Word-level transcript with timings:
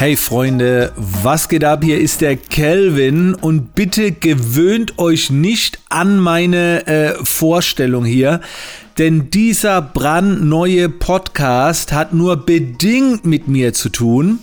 Hey 0.00 0.16
Freunde, 0.16 0.92
was 0.96 1.50
geht 1.50 1.62
ab? 1.62 1.84
Hier 1.84 2.00
ist 2.00 2.22
der 2.22 2.34
Kelvin 2.34 3.34
und 3.34 3.74
bitte 3.74 4.12
gewöhnt 4.12 4.98
euch 4.98 5.28
nicht 5.28 5.78
an 5.90 6.18
meine 6.18 6.86
äh, 6.86 7.22
Vorstellung 7.22 8.06
hier, 8.06 8.40
denn 8.96 9.28
dieser 9.28 9.82
brandneue 9.82 10.88
Podcast 10.88 11.92
hat 11.92 12.14
nur 12.14 12.46
bedingt 12.46 13.26
mit 13.26 13.46
mir 13.46 13.74
zu 13.74 13.90
tun. 13.90 14.38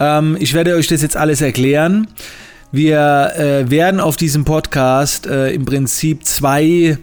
Ähm, 0.00 0.36
ich 0.40 0.54
werde 0.54 0.74
euch 0.74 0.88
das 0.88 1.02
jetzt 1.02 1.16
alles 1.16 1.40
erklären. 1.40 2.08
Wir 2.72 3.30
äh, 3.36 3.70
werden 3.70 4.00
auf 4.00 4.16
diesem 4.16 4.44
Podcast 4.44 5.24
äh, 5.28 5.52
im 5.52 5.66
Prinzip 5.66 6.24
zwei 6.24 6.98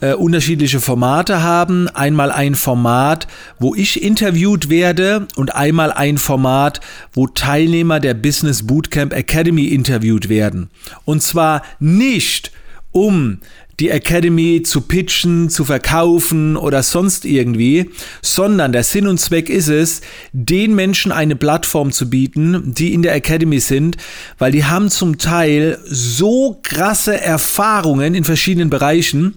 äh, 0.00 0.12
unterschiedliche 0.12 0.80
Formate 0.80 1.42
haben. 1.42 1.88
Einmal 1.88 2.30
ein 2.30 2.54
Format, 2.54 3.26
wo 3.58 3.74
ich 3.74 4.02
interviewt 4.02 4.68
werde 4.68 5.26
und 5.36 5.54
einmal 5.54 5.92
ein 5.92 6.18
Format, 6.18 6.80
wo 7.12 7.26
Teilnehmer 7.26 8.00
der 8.00 8.14
Business 8.14 8.66
Bootcamp 8.66 9.12
Academy 9.12 9.66
interviewt 9.66 10.28
werden. 10.28 10.70
Und 11.04 11.22
zwar 11.22 11.62
nicht 11.78 12.52
um 12.92 13.40
die 13.80 13.90
Academy 13.90 14.62
zu 14.62 14.80
pitchen, 14.80 15.50
zu 15.50 15.64
verkaufen 15.64 16.56
oder 16.56 16.82
sonst 16.82 17.24
irgendwie, 17.24 17.90
sondern 18.22 18.72
der 18.72 18.82
Sinn 18.82 19.06
und 19.06 19.18
Zweck 19.18 19.50
ist 19.50 19.68
es, 19.68 20.00
den 20.32 20.74
Menschen 20.74 21.12
eine 21.12 21.36
Plattform 21.36 21.92
zu 21.92 22.08
bieten, 22.08 22.72
die 22.74 22.94
in 22.94 23.02
der 23.02 23.14
Academy 23.14 23.60
sind, 23.60 23.98
weil 24.38 24.52
die 24.52 24.64
haben 24.64 24.88
zum 24.88 25.18
Teil 25.18 25.78
so 25.84 26.58
krasse 26.62 27.20
Erfahrungen 27.20 28.14
in 28.14 28.24
verschiedenen 28.24 28.70
Bereichen, 28.70 29.36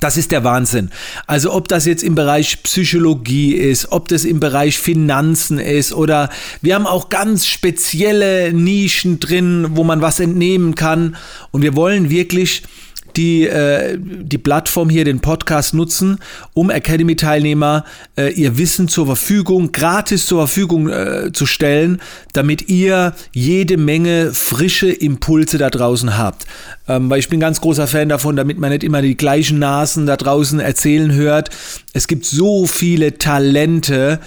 das 0.00 0.16
ist 0.16 0.32
der 0.32 0.44
Wahnsinn. 0.44 0.90
Also 1.26 1.52
ob 1.52 1.68
das 1.68 1.86
jetzt 1.86 2.02
im 2.02 2.14
Bereich 2.14 2.62
Psychologie 2.62 3.54
ist, 3.54 3.92
ob 3.92 4.08
das 4.08 4.24
im 4.24 4.40
Bereich 4.40 4.78
Finanzen 4.78 5.58
ist 5.58 5.92
oder 5.92 6.30
wir 6.60 6.74
haben 6.74 6.86
auch 6.86 7.08
ganz 7.08 7.46
spezielle 7.46 8.52
Nischen 8.52 9.20
drin, 9.20 9.68
wo 9.70 9.84
man 9.84 10.00
was 10.00 10.20
entnehmen 10.20 10.74
kann. 10.74 11.16
Und 11.50 11.62
wir 11.62 11.76
wollen 11.76 12.10
wirklich 12.10 12.62
die 13.16 13.46
äh, 13.46 13.98
die 13.98 14.38
Plattform 14.38 14.90
hier, 14.90 15.04
den 15.04 15.20
Podcast 15.20 15.74
nutzen, 15.74 16.18
um 16.54 16.70
Academy-Teilnehmer 16.70 17.84
äh, 18.16 18.32
ihr 18.32 18.58
Wissen 18.58 18.88
zur 18.88 19.06
Verfügung, 19.06 19.72
gratis 19.72 20.26
zur 20.26 20.46
Verfügung 20.46 20.88
äh, 20.88 21.32
zu 21.32 21.46
stellen, 21.46 22.00
damit 22.32 22.68
ihr 22.68 23.14
jede 23.32 23.76
Menge 23.76 24.32
frische 24.32 24.90
Impulse 24.90 25.58
da 25.58 25.70
draußen 25.70 26.16
habt. 26.18 26.46
Ähm, 26.88 27.10
weil 27.10 27.18
ich 27.18 27.28
bin 27.28 27.40
ganz 27.40 27.60
großer 27.60 27.86
Fan 27.86 28.08
davon, 28.08 28.36
damit 28.36 28.58
man 28.58 28.70
nicht 28.70 28.84
immer 28.84 29.02
die 29.02 29.16
gleichen 29.16 29.58
Nasen 29.58 30.06
da 30.06 30.16
draußen 30.16 30.60
erzählen 30.60 31.12
hört. 31.12 31.50
Es 31.92 32.08
gibt 32.08 32.24
so 32.24 32.66
viele 32.66 33.18
Talente 33.18 34.20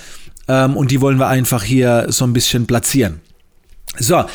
ähm, 0.47 0.77
und 0.77 0.91
die 0.91 1.01
wollen 1.01 1.19
wir 1.19 1.27
einfach 1.27 1.63
hier 1.63 2.07
so 2.09 2.25
ein 2.25 2.33
bisschen 2.33 2.65
platzieren. 2.65 3.21
So, 3.97 4.25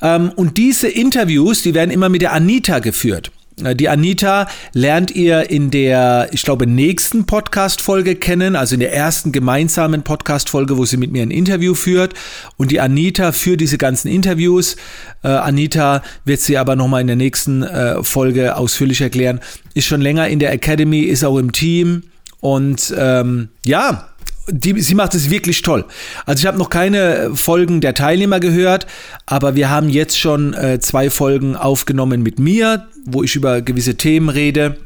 ähm, 0.00 0.30
und 0.36 0.56
diese 0.56 0.88
Interviews, 0.88 1.62
die 1.62 1.74
werden 1.74 1.90
immer 1.90 2.08
mit 2.08 2.22
der 2.22 2.32
Anita 2.32 2.78
geführt. 2.78 3.32
Äh, 3.64 3.76
die 3.76 3.88
Anita 3.88 4.48
lernt 4.72 5.10
ihr 5.10 5.50
in 5.50 5.70
der, 5.70 6.28
ich 6.32 6.42
glaube, 6.42 6.66
nächsten 6.66 7.26
Podcast-Folge 7.26 8.16
kennen, 8.16 8.56
also 8.56 8.74
in 8.74 8.80
der 8.80 8.92
ersten 8.92 9.32
gemeinsamen 9.32 10.02
Podcast-Folge, 10.02 10.78
wo 10.78 10.84
sie 10.84 10.96
mit 10.96 11.12
mir 11.12 11.22
ein 11.22 11.30
Interview 11.30 11.74
führt. 11.74 12.14
Und 12.56 12.70
die 12.70 12.80
Anita 12.80 13.32
für 13.32 13.56
diese 13.56 13.78
ganzen 13.78 14.08
Interviews, 14.08 14.76
äh, 15.22 15.28
Anita 15.28 16.02
wird 16.24 16.40
sie 16.40 16.58
aber 16.58 16.76
nochmal 16.76 17.00
in 17.00 17.06
der 17.06 17.16
nächsten 17.16 17.62
äh, 17.62 18.02
Folge 18.02 18.56
ausführlich 18.56 19.00
erklären, 19.00 19.40
ist 19.74 19.86
schon 19.86 20.00
länger 20.00 20.28
in 20.28 20.38
der 20.38 20.52
Academy, 20.52 21.00
ist 21.00 21.24
auch 21.24 21.38
im 21.38 21.52
Team. 21.52 22.04
Und 22.40 22.94
ähm, 22.96 23.48
ja, 23.64 24.08
die, 24.50 24.80
sie 24.80 24.94
macht 24.94 25.14
es 25.14 25.30
wirklich 25.30 25.62
toll. 25.62 25.84
Also 26.24 26.40
ich 26.40 26.46
habe 26.46 26.58
noch 26.58 26.70
keine 26.70 27.30
Folgen 27.34 27.80
der 27.80 27.94
Teilnehmer 27.94 28.40
gehört, 28.40 28.86
aber 29.26 29.54
wir 29.54 29.68
haben 29.70 29.88
jetzt 29.88 30.18
schon 30.18 30.54
äh, 30.54 30.80
zwei 30.80 31.10
Folgen 31.10 31.56
aufgenommen 31.56 32.22
mit 32.22 32.38
mir, 32.38 32.86
wo 33.10 33.22
ich 33.22 33.34
über 33.34 33.62
gewisse 33.62 33.96
Themen 33.96 34.28
rede. 34.28 34.76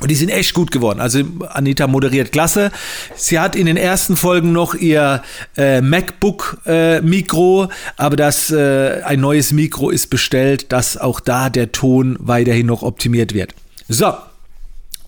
Und 0.00 0.10
die 0.12 0.14
sind 0.14 0.28
echt 0.28 0.54
gut 0.54 0.70
geworden. 0.70 1.00
Also 1.00 1.20
Anita 1.48 1.88
moderiert 1.88 2.30
klasse. 2.30 2.70
Sie 3.16 3.38
hat 3.38 3.56
in 3.56 3.66
den 3.66 3.76
ersten 3.76 4.16
Folgen 4.16 4.52
noch 4.52 4.74
ihr 4.74 5.22
äh, 5.56 5.80
MacBook-Mikro, 5.80 7.64
äh, 7.64 7.68
aber 7.96 8.14
das 8.14 8.52
äh, 8.52 9.02
ein 9.04 9.20
neues 9.20 9.52
Mikro 9.52 9.90
ist 9.90 10.08
bestellt, 10.08 10.70
dass 10.70 10.96
auch 10.96 11.18
da 11.18 11.50
der 11.50 11.72
Ton 11.72 12.16
weiterhin 12.20 12.66
noch 12.66 12.82
optimiert 12.82 13.34
wird. 13.34 13.54
So. 13.88 14.14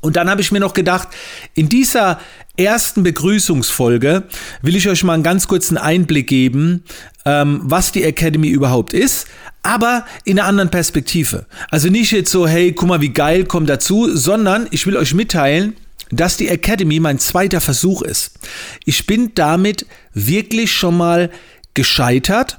Und 0.01 0.17
dann 0.17 0.31
habe 0.31 0.41
ich 0.41 0.51
mir 0.51 0.61
noch 0.61 0.73
gedacht, 0.73 1.09
in 1.55 1.69
dieser 1.69 2.21
ersten 2.57 3.03
Begrüßungsfolge 3.03 4.25
will 4.63 4.77
ich 4.77 4.89
euch 4.89 5.05
mal 5.05 5.15
einen 5.15 5.23
ganz 5.23 5.47
kurzen 5.47 5.77
Einblick 5.77 6.27
geben, 6.27 6.85
ähm, 7.25 7.61
was 7.65 7.93
die 7.93 8.03
Academy 8.05 8.49
überhaupt 8.49 8.93
ist, 8.93 9.27
aber 9.63 10.07
in 10.25 10.39
einer 10.39 10.49
anderen 10.49 10.71
Perspektive. 10.71 11.47
Also 11.71 11.89
nicht 11.89 12.13
jetzt 12.13 12.31
so, 12.31 12.47
hey, 12.47 12.73
guck 12.73 12.89
mal, 12.89 13.01
wie 13.01 13.11
geil, 13.11 13.45
komm 13.45 13.67
dazu, 13.67 14.15
sondern 14.15 14.67
ich 14.71 14.87
will 14.87 14.97
euch 14.97 15.15
mitteilen, 15.15 15.75
dass 16.11 16.37
die 16.37 16.49
Academy 16.49 16.99
mein 16.99 17.19
zweiter 17.19 17.61
Versuch 17.61 18.03
ist. 18.03 18.39
Ich 18.85 19.07
bin 19.07 19.33
damit 19.35 19.87
wirklich 20.13 20.73
schon 20.73 20.97
mal 20.97 21.31
gescheitert. 21.75 22.59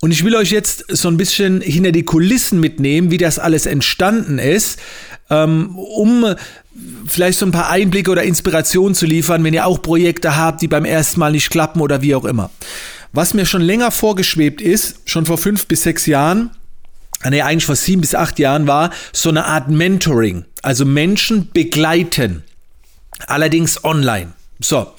Und 0.00 0.12
ich 0.12 0.24
will 0.24 0.36
euch 0.36 0.50
jetzt 0.50 0.84
so 0.88 1.08
ein 1.08 1.16
bisschen 1.16 1.60
hinter 1.60 1.90
die 1.90 2.04
Kulissen 2.04 2.60
mitnehmen, 2.60 3.10
wie 3.10 3.18
das 3.18 3.38
alles 3.38 3.66
entstanden 3.66 4.38
ist, 4.38 4.78
ähm, 5.28 5.76
um 5.76 6.34
vielleicht 7.06 7.38
so 7.38 7.46
ein 7.46 7.52
paar 7.52 7.70
Einblicke 7.70 8.10
oder 8.10 8.22
Inspirationen 8.22 8.94
zu 8.94 9.06
liefern, 9.06 9.42
wenn 9.42 9.54
ihr 9.54 9.66
auch 9.66 9.82
Projekte 9.82 10.36
habt, 10.36 10.62
die 10.62 10.68
beim 10.68 10.84
ersten 10.84 11.18
Mal 11.18 11.32
nicht 11.32 11.50
klappen 11.50 11.80
oder 11.80 12.02
wie 12.02 12.14
auch 12.14 12.24
immer. 12.24 12.50
Was 13.12 13.34
mir 13.34 13.46
schon 13.46 13.62
länger 13.62 13.90
vorgeschwebt 13.90 14.60
ist, 14.60 15.00
schon 15.04 15.26
vor 15.26 15.38
fünf 15.38 15.66
bis 15.66 15.82
sechs 15.82 16.06
Jahren, 16.06 16.50
nee, 17.28 17.42
eigentlich 17.42 17.64
vor 17.64 17.76
sieben 17.76 18.02
bis 18.02 18.14
acht 18.14 18.38
Jahren 18.38 18.66
war, 18.66 18.90
so 19.12 19.30
eine 19.30 19.46
Art 19.46 19.68
Mentoring. 19.68 20.44
Also 20.62 20.84
Menschen 20.84 21.50
begleiten. 21.52 22.44
Allerdings 23.26 23.82
online. 23.82 24.34
So. 24.60 24.92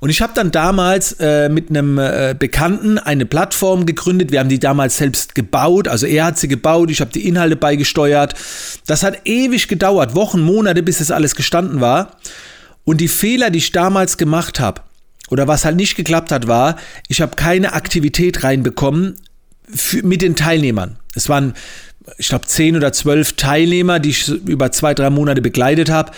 Und 0.00 0.10
ich 0.10 0.22
habe 0.22 0.32
dann 0.34 0.50
damals 0.50 1.12
äh, 1.14 1.48
mit 1.48 1.70
einem 1.70 1.98
äh, 1.98 2.34
Bekannten 2.38 2.98
eine 2.98 3.26
Plattform 3.26 3.84
gegründet. 3.84 4.30
Wir 4.30 4.40
haben 4.40 4.48
die 4.48 4.60
damals 4.60 4.98
selbst 4.98 5.34
gebaut. 5.34 5.88
Also 5.88 6.06
er 6.06 6.26
hat 6.26 6.38
sie 6.38 6.48
gebaut, 6.48 6.90
ich 6.90 7.00
habe 7.00 7.10
die 7.10 7.26
Inhalte 7.26 7.56
beigesteuert. 7.56 8.34
Das 8.86 9.02
hat 9.02 9.26
ewig 9.26 9.66
gedauert, 9.66 10.14
Wochen, 10.14 10.40
Monate, 10.40 10.82
bis 10.82 10.98
das 10.98 11.10
alles 11.10 11.34
gestanden 11.34 11.80
war. 11.80 12.16
Und 12.84 13.00
die 13.00 13.08
Fehler, 13.08 13.50
die 13.50 13.58
ich 13.58 13.72
damals 13.72 14.16
gemacht 14.16 14.60
habe, 14.60 14.82
oder 15.30 15.46
was 15.46 15.64
halt 15.64 15.76
nicht 15.76 15.96
geklappt 15.96 16.32
hat, 16.32 16.46
war, 16.46 16.76
ich 17.08 17.20
habe 17.20 17.36
keine 17.36 17.72
Aktivität 17.72 18.44
reinbekommen 18.44 19.16
für, 19.68 20.02
mit 20.02 20.22
den 20.22 20.36
Teilnehmern. 20.36 20.96
Es 21.14 21.28
waren, 21.28 21.54
ich 22.16 22.28
glaube, 22.28 22.46
zehn 22.46 22.76
oder 22.76 22.92
zwölf 22.92 23.34
Teilnehmer, 23.34 23.98
die 24.00 24.10
ich 24.10 24.28
über 24.28 24.72
zwei, 24.72 24.94
drei 24.94 25.10
Monate 25.10 25.42
begleitet 25.42 25.90
habe. 25.90 26.12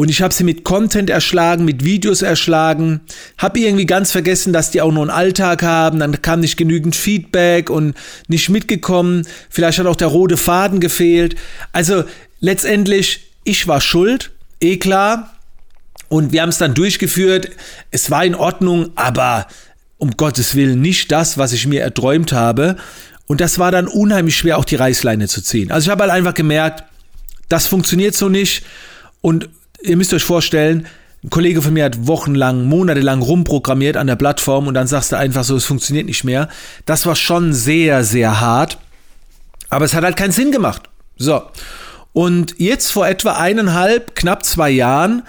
Und 0.00 0.08
ich 0.08 0.22
habe 0.22 0.32
sie 0.32 0.44
mit 0.44 0.64
Content 0.64 1.10
erschlagen, 1.10 1.66
mit 1.66 1.84
Videos 1.84 2.22
erschlagen, 2.22 3.02
habe 3.36 3.60
irgendwie 3.60 3.84
ganz 3.84 4.12
vergessen, 4.12 4.50
dass 4.50 4.70
die 4.70 4.80
auch 4.80 4.92
nur 4.92 5.02
einen 5.02 5.10
Alltag 5.10 5.62
haben, 5.62 5.98
dann 5.98 6.22
kam 6.22 6.40
nicht 6.40 6.56
genügend 6.56 6.96
Feedback 6.96 7.68
und 7.68 7.94
nicht 8.26 8.48
mitgekommen, 8.48 9.26
vielleicht 9.50 9.78
hat 9.78 9.84
auch 9.84 9.96
der 9.96 10.08
rote 10.08 10.38
Faden 10.38 10.80
gefehlt. 10.80 11.36
Also 11.72 12.04
letztendlich, 12.40 13.26
ich 13.44 13.68
war 13.68 13.82
schuld, 13.82 14.30
eh 14.62 14.78
klar. 14.78 15.36
Und 16.08 16.32
wir 16.32 16.40
haben 16.40 16.48
es 16.48 16.56
dann 16.56 16.72
durchgeführt, 16.72 17.50
es 17.90 18.10
war 18.10 18.24
in 18.24 18.34
Ordnung, 18.34 18.92
aber 18.94 19.48
um 19.98 20.12
Gottes 20.12 20.54
Willen 20.54 20.80
nicht 20.80 21.12
das, 21.12 21.36
was 21.36 21.52
ich 21.52 21.66
mir 21.66 21.82
erträumt 21.82 22.32
habe. 22.32 22.76
Und 23.26 23.42
das 23.42 23.58
war 23.58 23.70
dann 23.70 23.86
unheimlich 23.86 24.38
schwer, 24.38 24.56
auch 24.56 24.64
die 24.64 24.76
Reißleine 24.76 25.28
zu 25.28 25.42
ziehen. 25.42 25.70
Also 25.70 25.88
ich 25.88 25.90
habe 25.90 26.04
halt 26.04 26.12
einfach 26.12 26.32
gemerkt, 26.32 26.84
das 27.50 27.66
funktioniert 27.66 28.14
so 28.14 28.30
nicht. 28.30 28.64
Und 29.20 29.50
ihr 29.82 29.96
müsst 29.96 30.12
euch 30.12 30.24
vorstellen, 30.24 30.86
ein 31.22 31.30
Kollege 31.30 31.60
von 31.60 31.74
mir 31.74 31.84
hat 31.84 32.06
wochenlang, 32.06 32.64
monatelang 32.64 33.20
rumprogrammiert 33.20 33.96
an 33.96 34.06
der 34.06 34.16
Plattform 34.16 34.66
und 34.66 34.74
dann 34.74 34.86
sagst 34.86 35.12
du 35.12 35.16
einfach 35.16 35.44
so, 35.44 35.54
es 35.54 35.66
funktioniert 35.66 36.06
nicht 36.06 36.24
mehr. 36.24 36.48
Das 36.86 37.04
war 37.04 37.14
schon 37.14 37.52
sehr, 37.52 38.04
sehr 38.04 38.40
hart. 38.40 38.78
Aber 39.68 39.84
es 39.84 39.94
hat 39.94 40.02
halt 40.02 40.16
keinen 40.16 40.32
Sinn 40.32 40.50
gemacht. 40.50 40.88
So. 41.16 41.42
Und 42.12 42.54
jetzt 42.58 42.90
vor 42.90 43.06
etwa 43.06 43.34
eineinhalb, 43.34 44.14
knapp 44.14 44.44
zwei 44.44 44.70
Jahren 44.70 45.22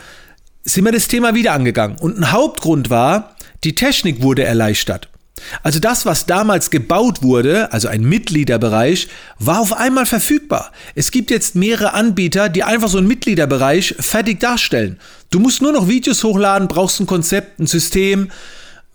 sind 0.63 0.85
wir 0.85 0.91
das 0.91 1.07
Thema 1.07 1.35
wieder 1.35 1.51
angegangen. 1.53 1.97
Und 1.99 2.17
ein 2.17 2.31
Hauptgrund 2.31 2.89
war, 2.89 3.35
die 3.63 3.75
Technik 3.75 4.21
wurde 4.21 4.43
erleichtert. 4.43 5.10
Also 5.63 5.79
das, 5.79 6.05
was 6.05 6.25
damals 6.25 6.69
gebaut 6.69 7.21
wurde, 7.23 7.71
also 7.71 7.87
ein 7.87 8.03
Mitgliederbereich, 8.03 9.07
war 9.39 9.59
auf 9.59 9.73
einmal 9.73 10.05
verfügbar. 10.05 10.71
Es 10.95 11.11
gibt 11.11 11.31
jetzt 11.31 11.55
mehrere 11.55 11.93
Anbieter, 11.93 12.49
die 12.49 12.63
einfach 12.63 12.87
so 12.87 12.97
einen 12.97 13.07
Mitgliederbereich 13.07 13.95
fertig 13.99 14.39
darstellen. 14.39 14.99
Du 15.29 15.39
musst 15.39 15.61
nur 15.61 15.71
noch 15.71 15.87
Videos 15.87 16.23
hochladen, 16.23 16.67
brauchst 16.67 16.99
ein 16.99 17.05
Konzept, 17.05 17.59
ein 17.59 17.67
System 17.67 18.29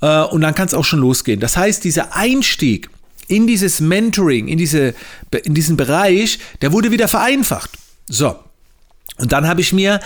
äh, 0.00 0.22
und 0.22 0.40
dann 0.40 0.54
kann 0.54 0.66
es 0.66 0.74
auch 0.74 0.84
schon 0.84 1.00
losgehen. 1.00 1.40
Das 1.40 1.56
heißt, 1.56 1.84
dieser 1.84 2.14
Einstieg 2.14 2.90
in 3.28 3.46
dieses 3.46 3.80
Mentoring, 3.80 4.48
in, 4.48 4.58
diese, 4.58 4.94
in 5.44 5.54
diesen 5.54 5.76
Bereich, 5.76 6.38
der 6.62 6.72
wurde 6.72 6.90
wieder 6.90 7.08
vereinfacht. 7.08 7.70
So. 8.08 8.36
Und 9.18 9.32
dann 9.32 9.48
habe 9.48 9.60
ich 9.60 9.72
mir 9.72 10.00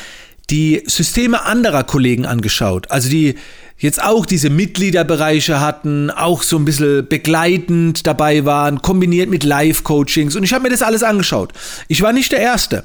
die 0.50 0.82
Systeme 0.86 1.42
anderer 1.44 1.84
Kollegen 1.84 2.26
angeschaut. 2.26 2.90
Also 2.90 3.08
die 3.08 3.36
jetzt 3.78 4.02
auch 4.02 4.26
diese 4.26 4.50
Mitgliederbereiche 4.50 5.60
hatten, 5.60 6.10
auch 6.10 6.42
so 6.42 6.56
ein 6.58 6.64
bisschen 6.64 7.08
begleitend 7.08 8.06
dabei 8.06 8.44
waren, 8.44 8.82
kombiniert 8.82 9.30
mit 9.30 9.42
Live-Coachings. 9.42 10.36
Und 10.36 10.42
ich 10.42 10.52
habe 10.52 10.64
mir 10.64 10.70
das 10.70 10.82
alles 10.82 11.02
angeschaut. 11.02 11.52
Ich 11.88 12.02
war 12.02 12.12
nicht 12.12 12.32
der 12.32 12.40
Erste. 12.40 12.84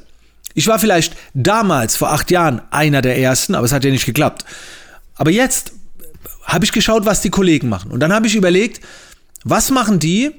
Ich 0.54 0.68
war 0.68 0.80
vielleicht 0.80 1.14
damals, 1.34 1.98
vor 1.98 2.12
acht 2.12 2.32
Jahren, 2.32 2.62
einer 2.72 3.02
der 3.02 3.18
Ersten, 3.18 3.56
aber 3.56 3.66
es 3.66 3.74
hat 3.74 3.84
ja 3.84 3.92
nicht 3.92 4.06
geklappt. 4.06 4.46
Aber 5.16 5.32
jetzt 5.32 5.74
habe 6.46 6.64
ich 6.64 6.72
geschaut, 6.72 7.06
was 7.06 7.22
die 7.22 7.30
Kollegen 7.30 7.68
machen. 7.68 7.92
Und 7.92 8.00
dann 8.00 8.14
habe 8.14 8.28
ich 8.28 8.36
überlegt, 8.36 8.80
was 9.44 9.70
machen 9.70 10.00
die? 10.00 10.32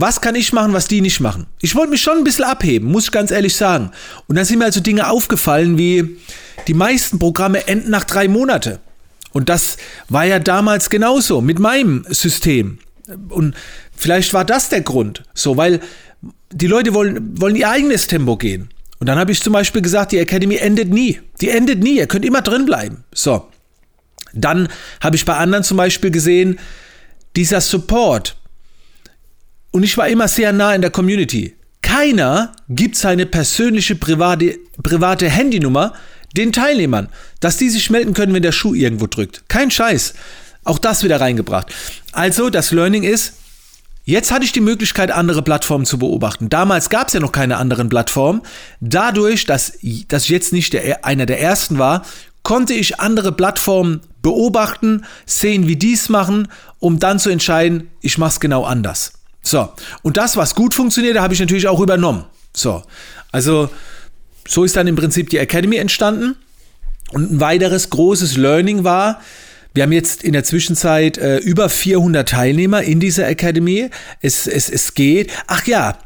Was 0.00 0.20
kann 0.20 0.36
ich 0.36 0.52
machen, 0.52 0.72
was 0.74 0.86
die 0.86 1.00
nicht 1.00 1.18
machen? 1.18 1.48
Ich 1.60 1.74
wollte 1.74 1.90
mich 1.90 2.00
schon 2.00 2.18
ein 2.18 2.24
bisschen 2.24 2.44
abheben, 2.44 2.88
muss 2.92 3.06
ich 3.06 3.10
ganz 3.10 3.32
ehrlich 3.32 3.56
sagen. 3.56 3.90
Und 4.28 4.36
dann 4.36 4.44
sind 4.44 4.60
mir 4.60 4.66
also 4.66 4.78
Dinge 4.78 5.10
aufgefallen, 5.10 5.76
wie 5.76 6.18
die 6.68 6.74
meisten 6.74 7.18
Programme 7.18 7.66
enden 7.66 7.90
nach 7.90 8.04
drei 8.04 8.28
Monate. 8.28 8.78
Und 9.32 9.48
das 9.48 9.76
war 10.08 10.24
ja 10.24 10.38
damals 10.38 10.88
genauso 10.88 11.40
mit 11.40 11.58
meinem 11.58 12.06
System. 12.10 12.78
Und 13.28 13.56
vielleicht 13.96 14.32
war 14.34 14.44
das 14.44 14.68
der 14.68 14.82
Grund. 14.82 15.24
So, 15.34 15.56
weil 15.56 15.80
die 16.52 16.68
Leute 16.68 16.94
wollen, 16.94 17.40
wollen 17.40 17.56
ihr 17.56 17.68
eigenes 17.68 18.06
Tempo 18.06 18.36
gehen. 18.36 18.70
Und 19.00 19.08
dann 19.08 19.18
habe 19.18 19.32
ich 19.32 19.42
zum 19.42 19.52
Beispiel 19.52 19.82
gesagt, 19.82 20.12
die 20.12 20.18
Academy 20.18 20.58
endet 20.58 20.90
nie. 20.90 21.20
Die 21.40 21.50
endet 21.50 21.80
nie. 21.82 21.96
Ihr 21.96 22.06
könnt 22.06 22.24
immer 22.24 22.42
drin 22.42 22.66
bleiben. 22.66 23.02
So. 23.12 23.48
Dann 24.32 24.68
habe 25.00 25.16
ich 25.16 25.24
bei 25.24 25.36
anderen 25.36 25.64
zum 25.64 25.76
Beispiel 25.76 26.12
gesehen, 26.12 26.60
dieser 27.34 27.60
Support. 27.60 28.36
Und 29.70 29.82
ich 29.82 29.96
war 29.96 30.08
immer 30.08 30.28
sehr 30.28 30.52
nah 30.52 30.74
in 30.74 30.82
der 30.82 30.90
Community. 30.90 31.54
Keiner 31.82 32.52
gibt 32.68 32.96
seine 32.96 33.26
persönliche 33.26 33.94
private, 33.94 34.58
private 34.82 35.28
Handynummer 35.28 35.94
den 36.36 36.52
Teilnehmern, 36.52 37.08
dass 37.40 37.56
die 37.56 37.70
sich 37.70 37.90
melden 37.90 38.14
können, 38.14 38.34
wenn 38.34 38.42
der 38.42 38.52
Schuh 38.52 38.74
irgendwo 38.74 39.06
drückt. 39.06 39.48
Kein 39.48 39.70
Scheiß. 39.70 40.14
Auch 40.64 40.78
das 40.78 41.02
wieder 41.02 41.20
reingebracht. 41.20 41.72
Also, 42.12 42.50
das 42.50 42.72
Learning 42.72 43.02
ist, 43.02 43.34
Jetzt 44.04 44.32
hatte 44.32 44.46
ich 44.46 44.52
die 44.52 44.62
Möglichkeit, 44.62 45.10
andere 45.10 45.42
Plattformen 45.42 45.84
zu 45.84 45.98
beobachten. 45.98 46.48
Damals 46.48 46.88
gab 46.88 47.08
es 47.08 47.12
ja 47.12 47.20
noch 47.20 47.30
keine 47.30 47.58
anderen 47.58 47.90
Plattformen. 47.90 48.40
Dadurch, 48.80 49.44
dass, 49.44 49.74
dass 50.08 50.22
ich 50.22 50.28
jetzt 50.30 50.50
nicht 50.50 50.72
der, 50.72 51.04
einer 51.04 51.26
der 51.26 51.42
ersten 51.42 51.76
war, 51.76 52.06
konnte 52.42 52.72
ich 52.72 53.00
andere 53.00 53.32
Plattformen 53.32 54.00
beobachten, 54.22 55.04
sehen, 55.26 55.66
wie 55.66 55.76
die 55.76 55.92
es 55.92 56.08
machen, 56.08 56.48
um 56.78 56.98
dann 56.98 57.18
zu 57.18 57.28
entscheiden, 57.28 57.90
ich 58.00 58.16
mache 58.16 58.30
es 58.30 58.40
genau 58.40 58.64
anders. 58.64 59.12
So, 59.42 59.72
und 60.02 60.16
das, 60.16 60.36
was 60.36 60.54
gut 60.54 60.74
funktioniert, 60.74 61.18
habe 61.18 61.34
ich 61.34 61.40
natürlich 61.40 61.68
auch 61.68 61.80
übernommen. 61.80 62.24
So, 62.54 62.82
also 63.32 63.70
so 64.46 64.64
ist 64.64 64.76
dann 64.76 64.86
im 64.86 64.96
Prinzip 64.96 65.30
die 65.30 65.38
Academy 65.38 65.76
entstanden. 65.76 66.36
Und 67.10 67.32
ein 67.32 67.40
weiteres 67.40 67.88
großes 67.90 68.36
Learning 68.36 68.84
war, 68.84 69.20
wir 69.74 69.84
haben 69.84 69.92
jetzt 69.92 70.24
in 70.24 70.32
der 70.32 70.44
Zwischenzeit 70.44 71.18
äh, 71.18 71.38
über 71.38 71.68
400 71.68 72.28
Teilnehmer 72.28 72.82
in 72.82 73.00
dieser 73.00 73.28
Academy. 73.28 73.90
Es, 74.20 74.46
es, 74.46 74.68
es 74.68 74.94
geht. 74.94 75.30
Ach 75.46 75.66
ja, 75.66 75.98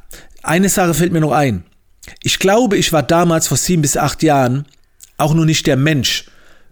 eine 0.43 0.69
Sache 0.69 0.95
fällt 0.95 1.13
mir 1.13 1.21
noch 1.21 1.33
ein. 1.33 1.65
Ich 2.23 2.39
glaube, 2.39 2.77
ich 2.77 2.93
war 2.93 3.03
damals 3.03 3.49
vor 3.49 3.57
sieben 3.57 3.83
bis 3.83 3.97
acht 3.97 4.23
Jahren 4.23 4.67
auch 5.17 5.35
noch 5.35 5.45
nicht 5.45 5.67
der 5.67 5.77
Mensch 5.77 6.27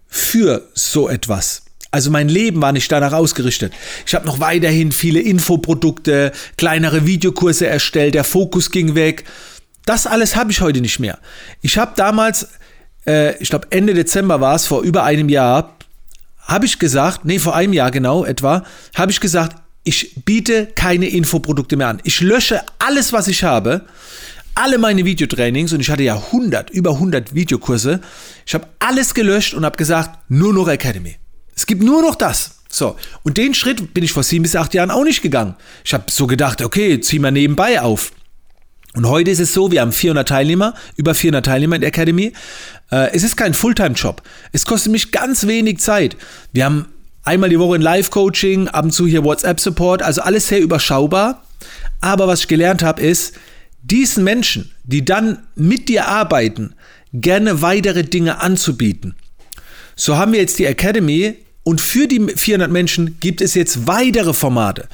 für 0.07 0.69
so 0.73 1.09
etwas. 1.09 1.63
Also 1.91 2.09
mein 2.09 2.29
Leben 2.29 2.61
war 2.61 2.71
nicht 2.71 2.89
danach 2.89 3.11
ausgerichtet. 3.11 3.73
Ich 4.05 4.15
habe 4.15 4.25
noch 4.25 4.39
weiterhin 4.39 4.93
viele 4.93 5.19
Infoprodukte, 5.19 6.31
kleinere 6.55 7.05
Videokurse 7.05 7.67
erstellt, 7.67 8.15
der 8.15 8.23
Fokus 8.23 8.71
ging 8.71 8.95
weg. 8.95 9.25
Das 9.85 10.07
alles 10.07 10.37
habe 10.37 10.51
ich 10.51 10.61
heute 10.61 10.79
nicht 10.79 10.99
mehr. 10.99 11.19
Ich 11.61 11.77
habe 11.77 11.91
damals, 11.97 12.47
äh, 13.05 13.35
ich 13.41 13.49
glaube 13.49 13.67
Ende 13.71 13.93
Dezember 13.93 14.39
war 14.39 14.55
es, 14.55 14.67
vor 14.67 14.83
über 14.83 15.03
einem 15.03 15.27
Jahr, 15.27 15.75
habe 16.39 16.65
ich 16.65 16.79
gesagt, 16.79 17.25
nee, 17.25 17.39
vor 17.39 17.55
einem 17.55 17.73
Jahr 17.73 17.91
genau 17.91 18.23
etwa, 18.23 18.63
habe 18.95 19.11
ich 19.11 19.19
gesagt, 19.19 19.57
ich 19.83 20.23
biete 20.23 20.67
keine 20.67 21.07
Infoprodukte 21.07 21.75
mehr 21.75 21.87
an. 21.87 22.01
Ich 22.03 22.21
lösche 22.21 22.61
alles, 22.79 23.11
was 23.11 23.27
ich 23.27 23.43
habe, 23.43 23.85
alle 24.55 24.77
meine 24.77 25.05
Videotrainings 25.05 25.73
und 25.73 25.79
ich 25.81 25.89
hatte 25.89 26.03
ja 26.03 26.15
100, 26.15 26.69
über 26.69 26.91
100 26.91 27.33
Videokurse. 27.33 27.99
Ich 28.45 28.53
habe 28.53 28.67
alles 28.79 29.13
gelöscht 29.13 29.53
und 29.53 29.65
habe 29.65 29.77
gesagt, 29.77 30.19
nur 30.29 30.53
noch 30.53 30.67
Academy. 30.67 31.15
Es 31.61 31.67
gibt 31.67 31.83
nur 31.83 32.01
noch 32.01 32.15
das. 32.15 32.55
So, 32.71 32.95
und 33.21 33.37
den 33.37 33.53
Schritt 33.53 33.93
bin 33.93 34.03
ich 34.03 34.13
vor 34.13 34.23
sieben 34.23 34.41
bis 34.41 34.55
acht 34.55 34.73
Jahren 34.73 34.89
auch 34.89 35.03
nicht 35.03 35.21
gegangen. 35.21 35.53
Ich 35.85 35.93
habe 35.93 36.05
so 36.09 36.25
gedacht, 36.25 36.63
okay, 36.63 36.99
zieh 36.99 37.19
mal 37.19 37.29
nebenbei 37.29 37.79
auf. 37.79 38.13
Und 38.95 39.07
heute 39.07 39.29
ist 39.29 39.39
es 39.39 39.53
so, 39.53 39.71
wir 39.71 39.81
haben 39.81 39.91
400 39.91 40.27
Teilnehmer, 40.27 40.73
über 40.95 41.13
400 41.13 41.45
Teilnehmer 41.45 41.75
in 41.75 41.81
der 41.81 41.89
Academy. 41.89 42.33
Äh, 42.89 43.11
es 43.13 43.21
ist 43.21 43.37
kein 43.37 43.53
Fulltime-Job. 43.53 44.23
Es 44.51 44.65
kostet 44.65 44.91
mich 44.91 45.11
ganz 45.11 45.45
wenig 45.45 45.77
Zeit. 45.77 46.17
Wir 46.51 46.65
haben 46.65 46.87
einmal 47.21 47.51
die 47.51 47.59
Woche 47.59 47.75
ein 47.75 47.81
Live-Coaching, 47.81 48.67
ab 48.67 48.85
und 48.85 48.91
zu 48.91 49.05
hier 49.05 49.23
WhatsApp-Support, 49.23 50.01
also 50.01 50.23
alles 50.23 50.47
sehr 50.47 50.61
überschaubar. 50.61 51.43
Aber 51.99 52.27
was 52.27 52.39
ich 52.39 52.47
gelernt 52.47 52.81
habe, 52.81 53.03
ist, 53.03 53.35
diesen 53.83 54.23
Menschen, 54.23 54.71
die 54.83 55.05
dann 55.05 55.43
mit 55.53 55.89
dir 55.89 56.07
arbeiten, 56.07 56.73
gerne 57.13 57.61
weitere 57.61 58.03
Dinge 58.03 58.41
anzubieten. 58.41 59.13
So 59.95 60.17
haben 60.17 60.33
wir 60.33 60.39
jetzt 60.39 60.57
die 60.57 60.65
Academy 60.65 61.37
und 61.63 61.81
für 61.81 62.07
die 62.07 62.27
400 62.35 62.71
Menschen 62.71 63.17
gibt 63.19 63.41
es 63.41 63.53
jetzt 63.53 63.87
weitere 63.87 64.33
Formate. 64.33 64.87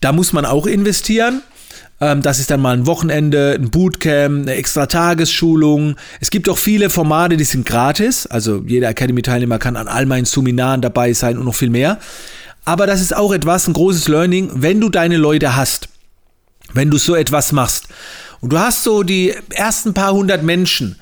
Da 0.00 0.12
muss 0.12 0.32
man 0.32 0.44
auch 0.44 0.66
investieren. 0.66 1.42
Ähm, 2.00 2.22
das 2.22 2.38
ist 2.38 2.50
dann 2.50 2.60
mal 2.60 2.76
ein 2.76 2.86
Wochenende, 2.86 3.56
ein 3.58 3.70
Bootcamp, 3.70 4.42
eine 4.42 4.54
extra 4.54 4.86
Tagesschulung. 4.86 5.96
Es 6.20 6.30
gibt 6.30 6.48
auch 6.48 6.58
viele 6.58 6.90
Formate, 6.90 7.36
die 7.36 7.44
sind 7.44 7.66
gratis. 7.66 8.26
Also 8.26 8.62
jeder 8.66 8.88
Academy-Teilnehmer 8.88 9.58
kann 9.58 9.76
an 9.76 9.88
all 9.88 10.06
meinen 10.06 10.24
Seminaren 10.24 10.82
dabei 10.82 11.12
sein 11.12 11.38
und 11.38 11.44
noch 11.44 11.54
viel 11.54 11.70
mehr. 11.70 11.98
Aber 12.64 12.86
das 12.86 13.00
ist 13.00 13.14
auch 13.14 13.32
etwas, 13.32 13.66
ein 13.66 13.74
großes 13.74 14.08
Learning, 14.08 14.50
wenn 14.54 14.80
du 14.80 14.88
deine 14.88 15.16
Leute 15.16 15.56
hast, 15.56 15.88
wenn 16.72 16.90
du 16.90 16.96
so 16.96 17.14
etwas 17.14 17.52
machst 17.52 17.88
und 18.40 18.52
du 18.52 18.58
hast 18.58 18.82
so 18.82 19.02
die 19.02 19.34
ersten 19.50 19.94
paar 19.94 20.12
hundert 20.12 20.42
Menschen, 20.42 20.96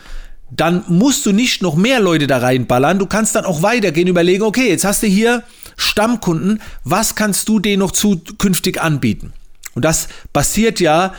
dann 0.55 0.85
musst 0.89 1.25
du 1.25 1.33
nicht 1.33 1.63
noch 1.63 1.77
mehr 1.77 2.01
Leute 2.01 2.27
da 2.27 2.39
reinballern. 2.39 2.99
Du 2.99 3.07
kannst 3.07 3.35
dann 3.35 3.45
auch 3.45 3.63
weitergehen, 3.63 4.09
überlegen, 4.09 4.43
okay, 4.43 4.69
jetzt 4.69 4.85
hast 4.85 5.03
du 5.03 5.07
hier 5.07 5.43
Stammkunden, 5.77 6.61
was 6.85 7.15
kannst 7.15 7.49
du 7.49 7.59
denen 7.59 7.81
noch 7.81 7.93
zukünftig 7.93 8.81
anbieten? 8.81 9.33
Und 9.75 9.85
das 9.85 10.09
basiert 10.33 10.81
ja 10.81 11.15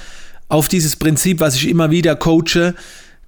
auf 0.48 0.68
dieses 0.68 0.96
Prinzip, 0.96 1.40
was 1.40 1.56
ich 1.56 1.68
immer 1.68 1.90
wieder 1.90 2.16
coache. 2.16 2.76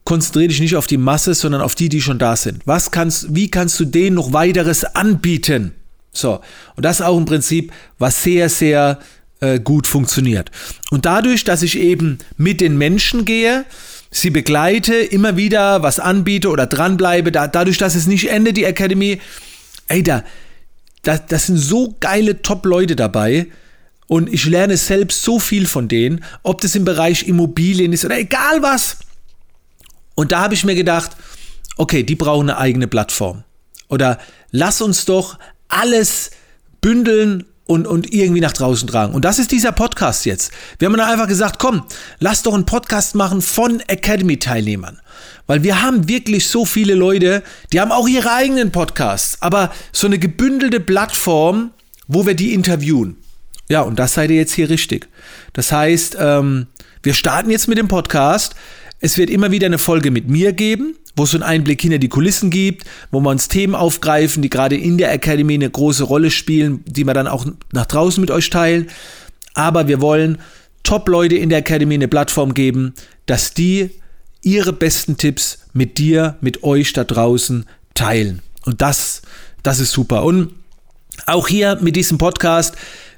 Konzentriere 0.04 0.50
dich 0.50 0.60
nicht 0.60 0.76
auf 0.76 0.86
die 0.86 0.98
Masse, 0.98 1.34
sondern 1.34 1.62
auf 1.62 1.74
die, 1.74 1.90
die 1.90 2.02
schon 2.02 2.20
da 2.20 2.36
sind. 2.36 2.62
Was 2.66 2.92
kannst, 2.92 3.34
wie 3.34 3.50
kannst 3.50 3.80
du 3.80 3.86
denen 3.86 4.16
noch 4.16 4.34
weiteres 4.34 4.84
anbieten? 4.84 5.72
So. 6.12 6.42
Und 6.76 6.86
das 6.86 7.00
ist 7.00 7.06
auch 7.06 7.18
ein 7.18 7.26
Prinzip, 7.26 7.72
was 7.98 8.22
sehr, 8.22 8.50
sehr 8.50 9.00
äh, 9.40 9.60
gut 9.60 9.88
funktioniert. 9.88 10.52
Und 10.92 11.08
dadurch, 11.08 11.44
dass 11.44 11.64
ich 11.64 11.80
eben 11.80 12.20
mit 12.38 12.62
den 12.62 12.78
Menschen 12.78 13.26
gehe, 13.26 13.66
sie 14.16 14.30
begleite, 14.30 14.96
immer 14.96 15.36
wieder 15.36 15.84
was 15.84 16.00
anbiete 16.00 16.50
oder 16.50 16.68
dranbleibe, 16.68 17.32
da, 17.32 17.48
dadurch, 17.48 17.78
dass 17.78 17.96
es 17.96 18.08
nicht 18.08 18.30
endet, 18.30 18.58
die 18.58 18.64
Academy, 18.64 19.20
ey, 19.88 20.04
da, 20.04 20.24
da, 21.04 21.18
das 21.18 21.48
sind 21.48 21.58
so 21.58 21.96
geile 22.00 22.42
Top-Leute 22.42 22.96
dabei, 22.96 23.48
und 24.08 24.32
ich 24.32 24.46
lerne 24.46 24.78
selbst 24.78 25.24
so 25.24 25.40
viel 25.40 25.66
von 25.66 25.88
denen, 25.88 26.24
ob 26.44 26.62
das 26.62 26.76
im 26.76 26.86
Bereich 26.86 27.28
Immobilien 27.28 27.92
ist 27.92 28.06
oder 28.06 28.20
egal 28.20 28.62
was. 28.62 29.00
Und 30.14 30.32
da 30.32 30.42
habe 30.42 30.54
ich 30.54 30.64
mir 30.64 30.76
gedacht, 30.76 31.12
okay, 31.78 32.04
die 32.04 32.16
brauchen 32.16 32.52
eine 32.52 32.60
eigene 32.60 32.88
Plattform. 32.88 33.44
Oder 33.90 34.20
lass 34.52 34.82
uns 34.82 35.06
doch 35.06 35.40
alles 35.70 36.30
bündeln 36.82 37.46
und, 37.66 37.88
und 37.88 38.14
irgendwie 38.14 38.42
nach 38.42 38.54
draußen 38.54 38.88
tragen. 38.88 39.14
Und 39.14 39.26
das 39.26 39.40
ist 39.40 39.52
dieser 39.52 39.72
Podcast 39.72 40.26
jetzt. 40.26 40.52
Wir 40.78 40.88
haben 40.88 40.98
dann 40.98 41.10
einfach 41.10 41.28
gesagt, 41.28 41.60
komm, 41.60 41.84
lass 42.20 42.44
doch 42.44 42.54
einen 42.54 42.66
Podcast 42.66 43.16
machen 43.16 43.42
von 43.42 43.80
Academy-Teilnehmern. 43.82 45.02
Weil 45.48 45.64
wir 45.64 45.82
haben 45.82 46.08
wirklich 46.08 46.48
so 46.48 46.66
viele 46.66 46.94
Leute, 46.94 47.44
die 47.72 47.82
haben 47.82 47.92
auch 47.92 48.08
ihre 48.08 48.32
eigenen 48.32 48.72
Podcasts, 48.72 49.42
aber 49.42 49.72
so 49.92 50.08
eine 50.08 50.20
gebündelte 50.20 50.80
Plattform, 50.80 51.72
wo 52.08 52.26
wir 52.26 52.36
die 52.36 52.54
interviewen. 52.54 53.18
Ja, 53.68 53.82
und 53.82 53.98
das 53.98 54.14
seid 54.14 54.30
ihr 54.30 54.38
jetzt 54.38 54.54
hier 54.54 54.70
richtig. 54.70 55.08
Das 55.54 55.72
heißt, 55.72 56.18
ähm, 56.20 56.68
wir 57.02 57.14
starten 57.14 57.50
jetzt 57.50 57.68
mit 57.68 57.78
dem 57.78 57.88
Podcast. 57.88 58.56
Es 59.00 59.18
wird 59.18 59.30
immer 59.30 59.52
wieder 59.52 59.66
eine 59.66 59.80
Folge 59.80 60.12
mit 60.12 60.30
mir 60.30 60.54
geben, 60.54 60.96
wo 61.16 61.24
es 61.24 61.32
so 61.32 61.38
einen 61.38 61.44
Einblick 61.44 61.82
hinter 61.82 61.98
die 61.98 62.10
Kulissen 62.10 62.50
gibt, 62.50 62.86
wo 63.12 63.20
wir 63.20 63.30
uns 63.30 63.48
Themen 63.48 63.76
aufgreifen, 63.76 64.42
die 64.42 64.50
gerade 64.50 64.76
in 64.76 64.98
der 64.98 65.12
Academy 65.14 65.54
eine 65.54 65.70
große 65.70 66.04
Rolle 66.04 66.32
spielen, 66.32 66.84
die 66.86 67.06
wir 67.06 67.14
dann 67.14 67.28
auch 67.28 67.46
nach 67.72 67.86
draußen 67.86 68.22
mit 68.22 68.32
euch 68.32 68.50
teilen. 68.50 68.88
Aber 69.54 69.88
wir 69.88 70.02
wollen 70.02 70.40
Top-Leute 70.84 71.36
in 71.36 71.50
der 71.50 71.60
Academy 71.60 71.96
eine 71.96 72.08
Plattform 72.08 72.54
geben, 72.54 72.94
dass 73.26 73.54
die 73.54 73.92
ihre 74.42 74.74
besten 74.74 75.18
Tipps 75.18 75.60
mit 75.74 75.98
dir, 75.98 76.38
mit 76.42 76.64
euch 76.64 76.94
da 76.94 77.04
draußen 77.04 77.66
teilen. 77.96 78.42
Und 78.66 78.82
das, 78.82 79.22
das 79.64 79.80
ist 79.80 79.92
super. 79.92 80.24
Und 80.24 80.54
auch 81.26 81.48
hier 81.48 81.78
mit 81.82 81.96
diesem 81.96 82.18
Podcast 82.18 82.76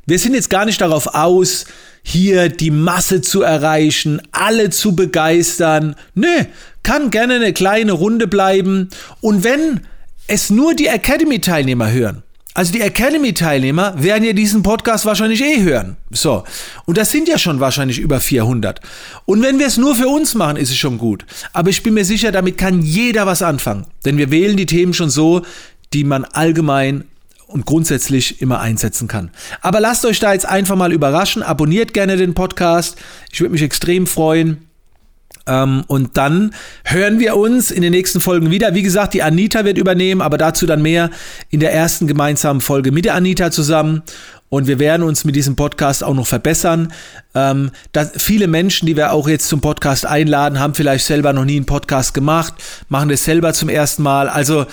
Wir 0.09 0.19
sind 0.19 0.35
jetzt 0.35 0.49
gar 0.49 0.63
nicht 0.63 0.79
darauf 0.79 1.07
aus, 1.07 1.65
hier 2.01 2.47
die 2.47 2.71
Masse 2.71 3.19
zu 3.19 3.41
erreichen, 3.41 4.21
alle 4.31 4.69
zu 4.69 4.95
begeistern. 4.95 5.97
Nö, 6.15 6.45
kann 6.81 7.11
gerne 7.11 7.35
eine 7.35 7.51
kleine 7.51 7.91
Runde 7.91 8.25
bleiben. 8.25 8.87
Und 9.19 9.43
wenn 9.43 9.81
es 10.27 10.49
nur 10.49 10.73
die 10.75 10.87
Academy-Teilnehmer 10.87 11.91
hören, 11.91 12.23
also 12.53 12.71
die 12.71 12.79
Academy-Teilnehmer 12.79 14.01
werden 14.01 14.23
ja 14.23 14.31
diesen 14.31 14.63
Podcast 14.63 15.05
wahrscheinlich 15.05 15.43
eh 15.43 15.61
hören. 15.61 15.97
So. 16.09 16.45
Und 16.85 16.97
das 16.97 17.11
sind 17.11 17.27
ja 17.27 17.37
schon 17.37 17.59
wahrscheinlich 17.59 17.99
über 17.99 18.21
400. 18.21 18.79
Und 19.25 19.41
wenn 19.41 19.59
wir 19.59 19.67
es 19.67 19.75
nur 19.75 19.93
für 19.93 20.07
uns 20.07 20.35
machen, 20.35 20.55
ist 20.55 20.69
es 20.69 20.77
schon 20.77 20.97
gut. 20.97 21.25
Aber 21.51 21.69
ich 21.69 21.83
bin 21.83 21.93
mir 21.93 22.05
sicher, 22.05 22.31
damit 22.31 22.57
kann 22.57 22.81
jeder 22.81 23.25
was 23.25 23.41
anfangen. 23.41 23.87
Denn 24.05 24.17
wir 24.17 24.31
wählen 24.31 24.55
die 24.55 24.67
Themen 24.67 24.93
schon 24.93 25.09
so, 25.09 25.41
die 25.91 26.05
man 26.05 26.23
allgemein 26.23 27.03
und 27.47 27.65
grundsätzlich 27.65 28.41
immer 28.41 28.59
einsetzen 28.59 29.07
kann. 29.07 29.31
Aber 29.61 29.79
lasst 29.79 30.05
euch 30.05 30.19
da 30.19 30.33
jetzt 30.33 30.45
einfach 30.45 30.75
mal 30.75 30.91
überraschen. 30.91 31.43
Abonniert 31.43 31.93
gerne 31.93 32.17
den 32.17 32.33
Podcast. 32.33 32.97
Ich 33.31 33.39
würde 33.39 33.53
mich 33.53 33.61
extrem 33.61 34.05
freuen. 34.05 34.67
Ähm, 35.47 35.83
und 35.87 36.17
dann 36.17 36.53
hören 36.83 37.19
wir 37.19 37.37
uns 37.37 37.71
in 37.71 37.81
den 37.81 37.91
nächsten 37.91 38.19
Folgen 38.19 38.51
wieder. 38.51 38.75
Wie 38.75 38.81
gesagt, 38.81 39.13
die 39.13 39.23
Anita 39.23 39.65
wird 39.65 39.77
übernehmen, 39.77 40.21
aber 40.21 40.37
dazu 40.37 40.65
dann 40.65 40.81
mehr 40.81 41.09
in 41.49 41.61
der 41.61 41.73
ersten 41.73 42.05
gemeinsamen 42.05 42.61
Folge 42.61 42.91
mit 42.91 43.05
der 43.05 43.15
Anita 43.15 43.49
zusammen. 43.49 44.03
Und 44.49 44.67
wir 44.67 44.79
werden 44.79 45.03
uns 45.03 45.25
mit 45.25 45.35
diesem 45.35 45.57
Podcast 45.57 46.03
auch 46.03 46.13
noch 46.13 46.27
verbessern. 46.27 46.93
Ähm, 47.35 47.71
viele 48.15 48.47
Menschen, 48.47 48.85
die 48.85 48.95
wir 48.95 49.11
auch 49.11 49.27
jetzt 49.27 49.47
zum 49.47 49.59
Podcast 49.59 50.05
einladen, 50.05 50.59
haben 50.59 50.73
vielleicht 50.73 51.05
selber 51.05 51.33
noch 51.33 51.43
nie 51.43 51.57
einen 51.57 51.65
Podcast 51.65 52.13
gemacht, 52.13 52.53
machen 52.87 53.09
das 53.09 53.25
selber 53.25 53.53
zum 53.53 53.67
ersten 53.67 54.03
Mal. 54.03 54.29
Also 54.29 54.65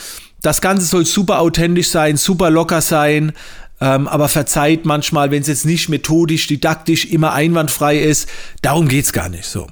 das 0.44 0.60
Ganze 0.60 0.86
soll 0.86 1.06
super 1.06 1.40
authentisch 1.40 1.88
sein, 1.88 2.16
super 2.16 2.50
locker 2.50 2.80
sein. 2.80 3.32
Ähm, 3.80 4.06
aber 4.06 4.28
verzeiht 4.28 4.84
manchmal, 4.84 5.30
wenn 5.30 5.42
es 5.42 5.48
jetzt 5.48 5.66
nicht 5.66 5.88
methodisch, 5.88 6.46
didaktisch 6.46 7.06
immer 7.06 7.32
einwandfrei 7.32 7.98
ist. 7.98 8.28
Darum 8.62 8.86
geht 8.88 9.04
es 9.04 9.12
gar 9.12 9.28
nicht 9.28 9.46
so. 9.46 9.66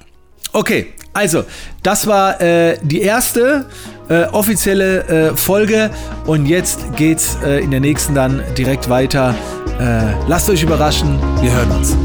Okay, 0.52 0.88
also, 1.14 1.44
das 1.82 2.06
war 2.06 2.40
äh, 2.40 2.78
die 2.82 3.00
erste 3.00 3.66
äh, 4.08 4.24
offizielle 4.24 5.30
äh, 5.30 5.36
Folge 5.36 5.90
und 6.26 6.46
jetzt 6.46 6.96
geht's 6.96 7.38
äh, 7.44 7.62
in 7.62 7.70
der 7.70 7.80
nächsten 7.80 8.14
dann 8.14 8.42
direkt 8.58 8.88
weiter. 8.88 9.34
Äh, 9.78 10.14
lasst 10.26 10.50
euch 10.50 10.62
überraschen, 10.62 11.18
wir 11.40 11.52
hören 11.52 11.70
uns. 11.70 11.96